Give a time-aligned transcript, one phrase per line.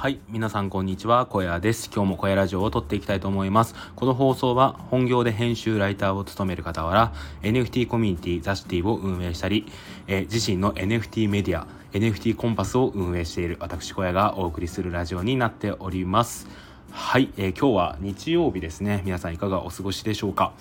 [0.00, 1.90] はい皆さんこんにちは小屋です。
[1.92, 3.74] 今日も小屋ラジオを撮っていきたいと思います。
[3.96, 7.12] この放送は本業で編集ライターを務める傍ら
[7.42, 9.66] NFT コミュニティザシティを運営したり、
[10.06, 16.46] え、自身の NFT メディア NFT コンパスを運営している私小屋がお送りするラジオになっております。
[16.92, 19.02] はい、えー、今日は日曜日ですね。
[19.04, 20.52] 皆さんいかがお過ごしでしょうか。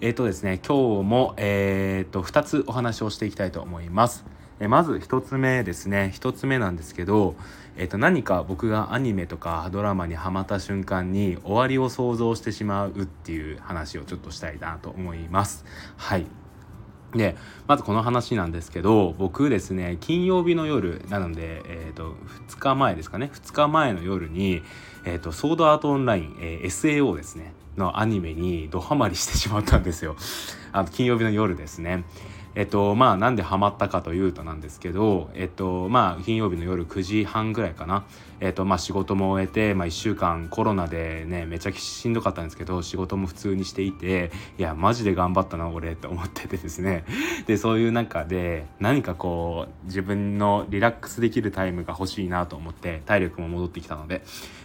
[0.00, 4.24] えっ、ー、とですね今日もえっ、と2つお話をしていきたいと思います。
[4.60, 6.12] えまず1つ目ですね。
[6.14, 7.36] 1つ目なんですけど、
[7.76, 15.64] えー、と何か僕がアニメとかドラマにハマった瞬間に終わりを想像してしまうっていう話をちょっとしたいなと思います。
[15.96, 16.26] はい。
[17.12, 22.16] でまずこの話なんですけど僕ですね金曜日の夜なので、えー、と
[22.48, 23.30] 2日前ですかね。
[23.32, 24.62] 2日前の夜に、
[25.04, 27.52] えーと、ソードアートオンライン、えー、SAO ですね。
[27.78, 30.16] のアニメにドハマりしてしまったんですよ。
[30.72, 32.04] あの金曜日の夜ですね。
[32.58, 38.04] えっとまあなんでハマったかというとなんですけどえっとまあ金曜日の夜9時半ぐらいかな
[38.40, 47.04] えっとまあ仕事も終えて、まあ、1週間コロナでねめちゃくちゃしんどかったんですけど仕事も普通にしていていやマジで頑張ったな俺って思っててですね
[47.46, 54.24] でそういう中で何かこう自分のリラックスできるタイムが欲しいなと思って体力も戻ってきたので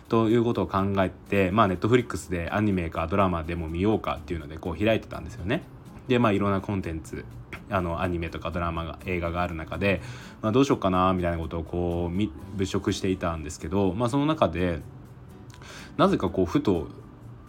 [0.09, 5.62] ということを考えてまあネットフリックスでアニメかドラマでも見ようかっていうのでこう開いてたんですよね。
[6.08, 7.26] でまあいろんなコンテンツ
[7.70, 10.02] あのアニメとかドラマが映画がある中で、
[10.42, 12.30] まあ、どうしようかなみたいなことをこう物
[12.66, 14.81] 色していたんですけど、まあ、その中で
[15.98, 16.88] なぜかこうふと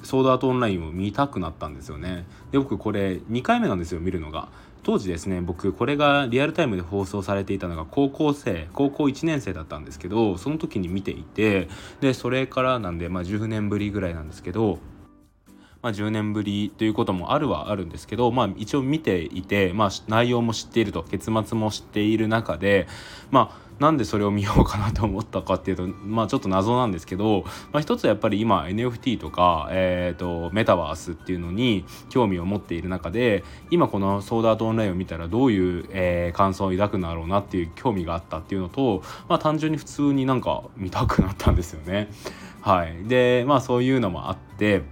[0.03, 2.27] ソードアートオンラインを見たくなったんですよね。
[2.53, 4.49] で僕これ2回目なんですよ見るのが。
[4.83, 11.69] 当時ですね僕これがリアルタイムで放送されていたのが高校生高校1年生だったんですけどその時に見ていて
[12.03, 14.79] でそれからなんで、まあ、10年ぶりぐらいなんですけど
[15.85, 22.89] まあ、10年ぶりということもあるはあるんですけど、まあ、一応見ていて、まあ、内容も知っていると結末も知っている中で、
[23.31, 42.09] まあ、なんでそれを見ようかなと思ったかっていうと、まあ、ちょっと謎なんですけど、まあ、一つやっぱり今 NFT とか、えーと、メタバースっていうのに興味を持っている中で今このソードアートオンラインを見たらどういう、えー、感想を抱くんだろうなっていう興味があったっていうのと、まあ、単純に普通になんか見たくなったんですよね。
[42.63, 44.85] はい、でまあそういうのもあって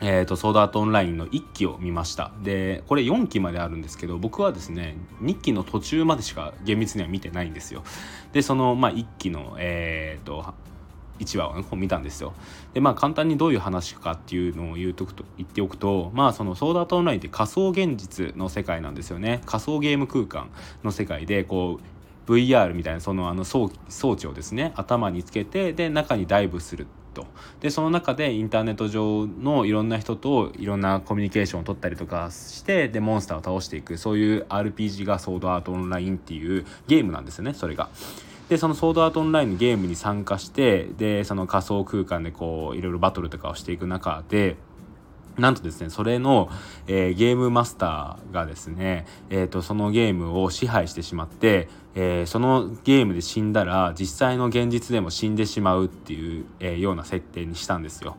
[0.00, 2.32] えーと、ソードアートオンラインの1期を見ました。
[2.42, 7.84] でこれ4期まであるんですけど僕はですね2期の途中までしか厳密には見てないんですよ。
[8.32, 10.54] でその、まあ、1期のえっ、ー、と
[11.20, 12.34] 1話を、見たんですよ。
[12.72, 19.42] でまあ簡単にどういう話かっていうのを言うとくと言っておくとまあそのソードアートオンラインって仮想現実の世界なんですよね。
[19.46, 20.50] 仮想ゲーム空間
[20.82, 23.70] の世界でこう VR みたいなそのあの装
[24.02, 26.86] 置をですね頭につけてで中にダイブする。
[27.14, 27.26] と
[27.60, 37.88] でその中でインターネット上のいろんな人といろんなコミュニケーションを取ったりとかしてでモンスターを倒していくそういう RPG がソードアートオンラインっていうゲームなんですよねそれが。
[38.48, 44.56] でそのソードアートオンラインのゲームに参加してでその仮想空間でこういろいろバトルとかをしていく中で
[45.38, 46.48] なんとですね、それの、
[46.86, 58.16] えー、ゲームマスターがですね、えーと、そのゲームを支配してしまって、えー、そのゲームで死んだら実際の現実でも死んでしまうっていう、えー、ような設定にしたんですよ。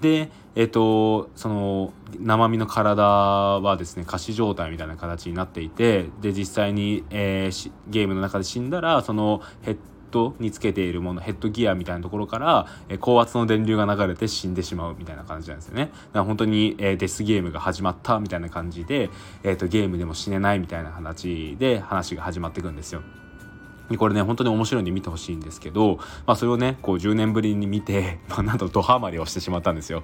[0.00, 9.76] で、えっ、と、その生身の体はですね仮死状態みたいな形になっていてで実際に、えー、ゲームの中で死んだらそのヘッ
[10.10, 15.86] ドにつけているものヘッドギアみたいなところから、え高圧の電流が流れて死んでしまうみたいな感じなんですよね。
[15.86, 19.10] だから本当に、えデスゲームが始まったみたいな感じで、
[19.42, 23.02] えーと、ゲームでも死ねないみたいな話で話が始まっていくんですよ。
[23.96, 30.02] これね本当に面白いんで見てほしいんですけど、まあ、それをねこう10年ぶりに見て、 まあ、なんとドハマりをしてしまったんですよ。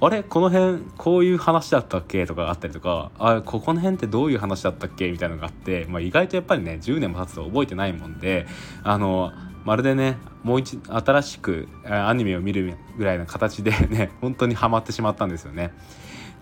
[0.00, 0.22] あれ？
[0.22, 2.26] この辺こういう話だったっけ？
[2.26, 5.10] とかあったりとかあここの辺ってどういう話だったっけ？
[5.10, 8.46] みたいなのがあって、まあ、意外とやっぱりね10年も経つと覚えてないもんで
[8.84, 9.32] あの
[9.64, 15.72] まるでねもう一新しくアニメを見るぐらいの形でね 本当にハマってしまったんですよね。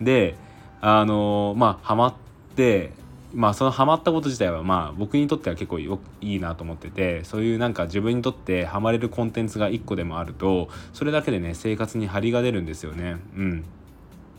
[0.01, 0.37] で
[0.81, 2.15] あのまあハマっ
[2.57, 2.93] て
[3.35, 5.89] まあそのハマったこと自体はまあ僕にとっては結構い
[6.21, 13.17] いなと思っててそういうなんか自分にとってハマれるコンテンツが1個でもあるとそれだけでね生活に張りが出るんですよね。
[13.37, 13.65] うん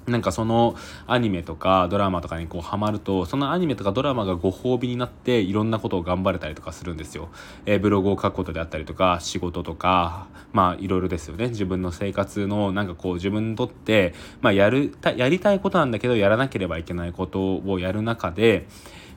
[0.07, 0.75] なんかその
[1.07, 7.29] アニメとかドラマとかにこうハマるとそのアニメとかドラマがご褒美になっていろんなことを頑張れたりとかするんですよ。
[7.65, 18.67] えー、ブログを書くことであったりとか仕事とかまあいろいろですよね自分の生活のなんかこう自分にとってまあやるやりたいことなんだけどやらなければいけないことをやる中で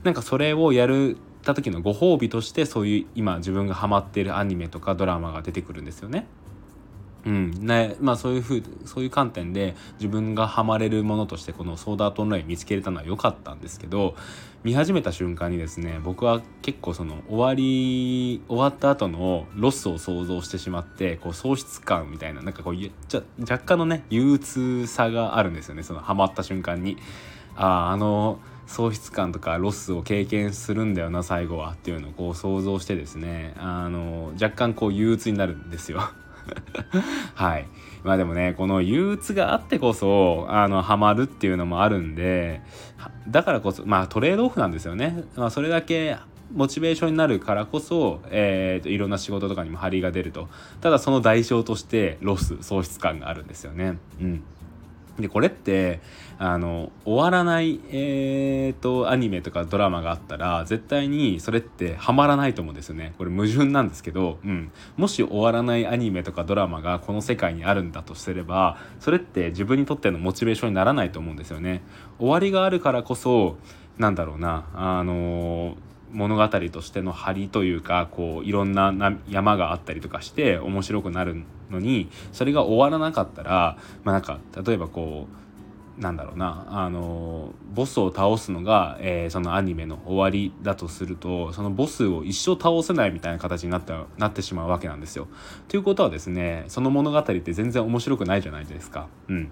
[0.05, 6.26] なんかそれをやるた時のご褒美としてそういう今自分がハマっているアニメとかドラマが出てくるんですよね。
[7.26, 14.15] うんねまあ、そういうふうそういう観点で自分がハマれるものとしてこのソードアートオンライン見つけれたのは良かったんですけど
[14.65, 26.97] 見始めた瞬間にですね僕は結構その終わり終わった後のロスを想像してしまってこう喪失感みたいななんかこうじゃ若干のね憂鬱さがあるんですよねそのハマった瞬間に。
[27.56, 28.38] あああの
[28.69, 36.03] 喪失感とかロスを経験するんだよな最後はっていうのをこう想像してですねあの若干こう憂鬱になるんですよ
[37.35, 37.67] はい。
[38.05, 42.62] まあでもねこの憂鬱があってこそあのハマるっていうのもあるんで
[43.29, 46.17] だからこそまあトレードオフなんですよね、まあ、それだけ
[46.53, 50.49] モチベーションになるからこそ、えーと、いろんな仕事とかにも張りが出ると。
[50.81, 53.99] ただその代償としてロス喪失感があるんですよね。
[54.19, 54.43] うん。
[55.19, 56.00] でこれって
[56.38, 63.15] あの終わらない、えーと、アニメとかドラマがあったら絶対にそれってハマらないと思うんですよね。
[63.19, 71.82] これ矛盾なんですけど、うん、もし終わらないアニメとかドラマがこの世界にあるんだとすればそれって自分にとってのモチベーションにならないと思うんですよね。
[72.19, 73.56] 終わりがあるからこそ
[73.99, 75.76] なんだろうなあの
[76.12, 78.93] 物語としての張りというかこういろんな
[79.28, 95.26] 山があったりとかして面白くなるのにそれが終わらなかったらまあなんか例えばこうなんだろうなあのボスを倒すのが、えー、そのアニメの終わりだとするとそのボスを一生倒せないみたいな形になったなってしまうわけなんですよ。
[95.66, 99.08] ということはですねその物語って全然面白くないじゃないですか。
[99.28, 99.50] うん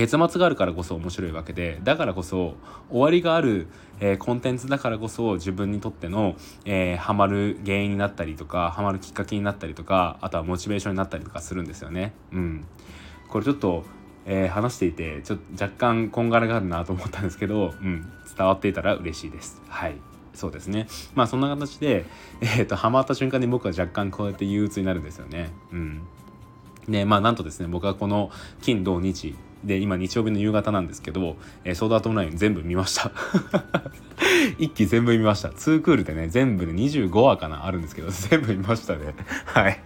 [0.00, 2.54] 月末があるからこそ面白いわけでだからこそ
[2.88, 3.66] 終わりがある、
[4.00, 12.14] えー、コンテンツだからこそ自分にとっての、えー、ハマる原因になったりとかハマるきっかけになったりとかあとはモチベーションになったりとかするんですよね。
[12.32, 12.64] うん、
[13.28, 13.84] これちょっと、
[14.24, 19.60] えー、話していてちょっと若干こんがらがあるなと思ったんですけど、うん、伝わっていたら嬉しいです。
[19.68, 19.96] はい
[20.32, 22.06] そうですねまあそんな形で、
[22.40, 25.50] えーと、とハマった瞬間に僕は若干こうやって憂鬱になるんですよね。
[25.72, 26.02] うん
[26.88, 28.30] でまあなんとですね僕はこの
[28.62, 33.12] 金土日で今日曜日の夕方なんですけど、えー、ソードアートオンライン全部見ました。
[34.58, 35.50] 一期全部見ました。
[35.50, 39.14] ツークールでね全部で25話かなあるんですけど 全部見ましたね。
[39.46, 39.82] はい。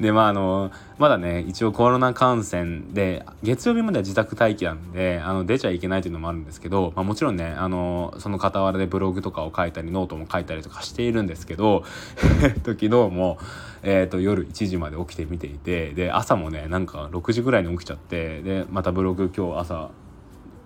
[0.00, 11.84] でまああのまだね一応コロナ感染で月曜日までは自宅待機なんであの出ちゃいけないというのもあるんですけど、まあ、もちろんねあのその傍らでブログとかを書いたりノートも書いたりとかしているんですけど
[12.64, 13.38] 昨日も、
[13.82, 19.90] えーと、夜1時まで起きて見ていてで朝もねなんか6時ぐらいに起きちゃってでまたブログ今日朝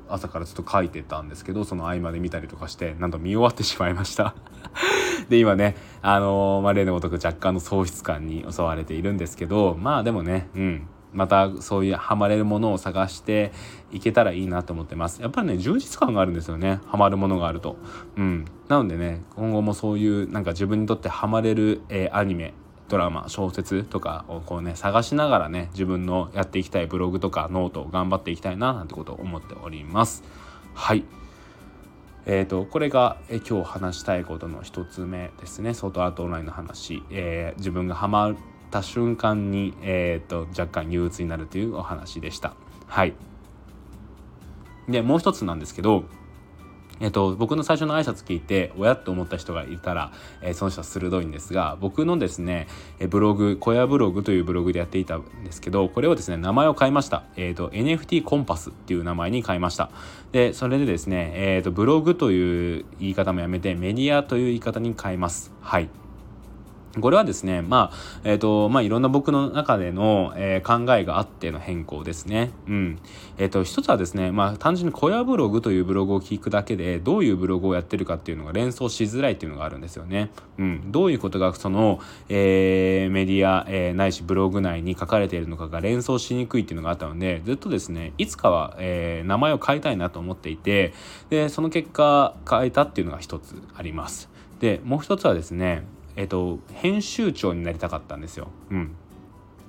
[0.09, 4.35] 朝からちょっと書いてたんですけどその合間で見たりとかしてなんと見終わってしまいました。
[5.29, 10.87] で今ねあのー、まあ、例のごとく若干の喪失感に襲われているんですけどまあでもねうん。
[11.15, 13.53] またそういうハマれるものを探して
[13.93, 15.23] いけたらいいなと思ってます。
[15.23, 16.81] やっぱりね充実感があるんですよね。
[16.87, 17.77] ハマるものがあると。
[18.17, 18.45] うん。
[18.69, 22.53] なのでね今後もそういうなんか自分にとってハマれる、えー、アニメ
[22.89, 30.25] ドラマ小説とかをこうね探しながらね自分のやっていきたいブログとかノートを頑張っていきたいななんてことを思っております。
[30.75, 31.05] はい。
[32.27, 35.75] えーと、これが、え今日話したいことの一つ目ですね。
[35.75, 38.37] ソートアートオンラインの話、えー、自分がハマっ
[38.71, 42.55] た瞬間に、えーと若干憂鬱になるというお話でした。
[42.87, 43.15] はい。
[44.89, 46.05] でもう一つなんですけど
[47.01, 50.13] えっと、僕の最初の挨拶聞いて親って思った人がいたら、
[50.43, 52.69] えー、その人は鋭いんですが僕のですね
[53.01, 59.91] えブログ小屋ブログというブログでやっていたんですけどこれをですね名前を変えました、えーと、NFT コンパスっていう名前に変えました。
[60.33, 65.53] でそれでですね、えーとブログという言い方もやめてメディアという言い方に変えます。
[65.61, 65.89] はい。
[67.01, 72.51] これはですね、まあ、えっ、ー、と、まあ、いろんな僕の中での、えー、考えがあっての変更ですね。
[72.69, 72.99] うん。
[73.39, 80.31] えっ、ー、と、一つはですね、まあ、単純に小屋ブログというブログを聞くだけで、どういうブログをやってるかっていうのが連想しづらいっていうのがあるんですよね。
[80.59, 80.93] うん。
[80.93, 90.93] どういうことが、その、えー、メディア、えー、ないしブログ内に書かれているのかが連想しにくいっていうのがあったので、ずっとですね、いつかは、えー、名前を変えたいなと思っていて、
[91.31, 94.29] で、その結果、変えたっていうのが一つあります。
[94.61, 95.85] で、もう一つはですね、
[96.17, 98.49] えっと、編集長になりたかったんですよ。
[98.71, 98.97] うん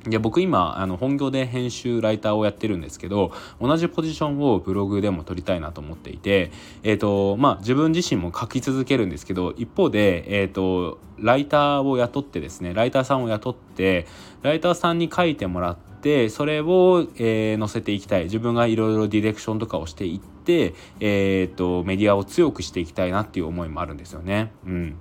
[0.07, 6.51] いや僕今あの本業で編集ライターをやってるんですけど同じポジションをブログでも取りたいなと思っていて、
[6.83, 14.05] えーとまあ、自分自身も書き続けるんですけど一方で、えーと、ライターを雇ってですねライターさんを雇って
[14.43, 24.51] ライターさんに書いてもらってそれを、えー、載せていきたい自分がいろいろディレクションとかをしていって、えーとメディアを強くしていきたいなっていう思いもあるんですよね。
[24.67, 24.97] うん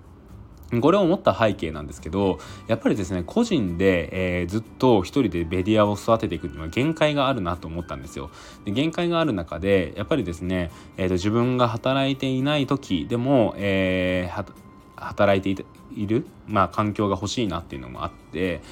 [0.80, 8.30] これを思った背景なんですけどやっぱりですね個人で、えー、ずっと一人でメディアを育てていくには限界があるなと思ったんですよ。
[8.64, 14.64] で限界がある中でやっぱりですね、えーと、自分が働いていない時でも、えー
[14.96, 18.62] 働いている、まあ、環境が欲しいなっていうのもあって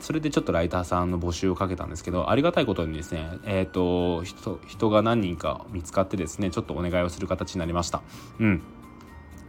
[0.00, 8.02] それでちょっとライターさんの募集をかけたんですけどありがたいことにですね、えーと、人人が何人か見つかってですねちょっとお願いをする形になりました。
[8.40, 8.62] うん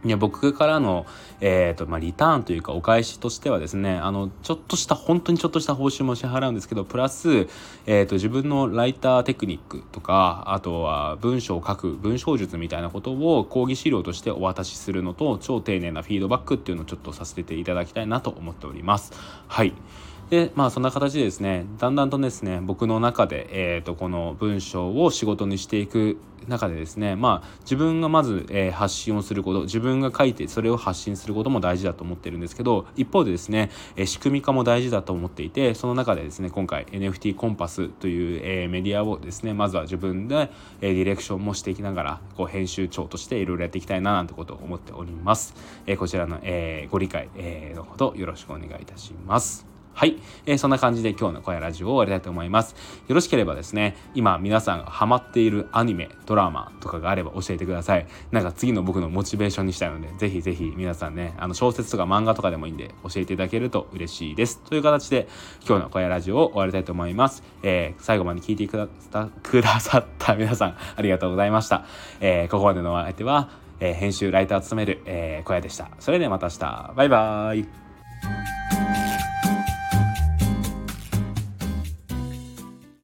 [0.04, 1.06] いや僕からの、
[1.40, 7.48] えーとまあ、リターンというかお返しとしてはですねあのちょっとした本当にちょっとした報酬も支払うんですけどプラス、
[7.86, 19.12] えーと、自分のライターテクニックとかあとは文章を書く文章術みたいなことを講義資料としてお渡しするのと超丁寧なフィードバックっていうのをちょっとさせていただきたいなと思っております。
[19.48, 19.72] はい
[20.30, 40.50] でまあそんな形でですねだんだんとですね僕の中で、えーと、この文章を仕事にしていく中でですねまあ自分がまず、えー、発信をすること自分が書いてそれを発信することも大事だと思ってるんですけど一方でですね、えー、仕組み化も大事だと思っていてその中でですね今回 NFT コンパスという、えー、メディアをですねまずは自分で、
[40.82, 45.54] え、ディレクションもしていきながらこう編集長としていろいろやっていきたいななんてことを思っております、
[45.86, 49.77] え、こちらの、え、ご理解、え、のほどよろしくお願いいたします。
[49.98, 52.76] はい、えー、そんな感じで今日の声ラジオを終わりたいと思います。
[53.08, 58.06] よろしければですね、今皆さんがハマっているアニメ、ドラマとかがあれば教えてください。
[58.30, 64.62] なんか次の僕のモチベーションにしたいので、ぜひぜひ皆さんね、あの小説とか漫画とかでもいいんで教えていただけると嬉しいです。
[64.62, 65.26] という形で
[65.66, 67.42] 今日の声ラジオを終わりたいと思います。
[67.64, 68.86] えー、最後まで聞いてくだ
[69.42, 71.84] くださった皆さんありがとうございました。
[72.20, 73.50] えー、ここまでのお相手は、
[73.80, 75.90] えー、編集ライターを務める、えー、小屋でした。
[75.98, 76.92] それではまた明日。
[76.94, 78.57] バイバーイ。